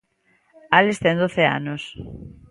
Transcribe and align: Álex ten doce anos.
Álex 0.79 0.97
ten 1.03 1.15
doce 1.23 1.43
anos. 1.57 1.83